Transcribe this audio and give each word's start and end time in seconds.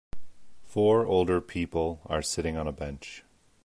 Four 0.63 1.05
older 1.05 1.39
people 1.41 2.01
are 2.07 2.23
sitting 2.23 2.57
on 2.57 2.65
a 2.67 2.71
bench. 2.71 3.23